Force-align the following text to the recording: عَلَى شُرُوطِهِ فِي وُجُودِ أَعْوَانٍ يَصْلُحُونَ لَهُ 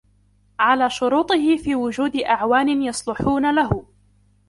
عَلَى 0.59 0.89
شُرُوطِهِ 0.89 1.57
فِي 1.57 1.75
وُجُودِ 1.75 2.15
أَعْوَانٍ 2.17 2.81
يَصْلُحُونَ 2.81 3.55
لَهُ 3.55 3.85